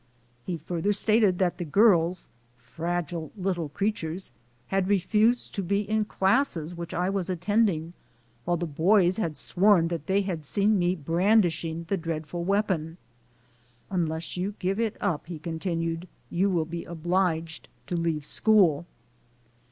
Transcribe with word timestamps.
He 0.47 0.57
further 0.57 0.93
stated 0.93 1.37
that 1.37 1.59
the 1.59 1.63
girls 1.63 2.27
(fragile 2.57 3.31
little 3.37 3.69
creatures!) 3.69 4.31
had 4.69 4.87
refused 4.87 5.53
to 5.53 5.61
be 5.61 5.81
in 5.87 6.05
classes 6.05 6.73
which 6.75 6.91
I 6.91 7.07
was 7.11 7.29
attending, 7.29 7.93
while 8.43 8.57
the 8.57 8.65
boys 8.65 9.17
had 9.17 9.37
sworn 9.37 9.89
that 9.89 10.07
they 10.07 10.21
had 10.21 10.43
seen 10.43 10.79
me 10.79 10.95
brandishing 10.95 11.85
the 11.87 11.97
dreadful 11.97 12.43
weapon. 12.43 12.97
"Un 13.91 14.07
less 14.07 14.35
you 14.35 14.55
give 14.57 14.79
it 14.79 14.97
up," 14.99 15.27
he 15.27 15.37
continued, 15.37 16.07
"you 16.31 16.49
will 16.49 16.65
be 16.65 16.83
obliged 16.83 17.67
to 17.85 17.95
leave 17.95 18.25
school." 18.25 18.87